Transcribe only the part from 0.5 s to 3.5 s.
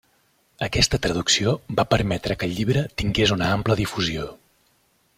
Aquesta traducció va permetre que el llibre tingués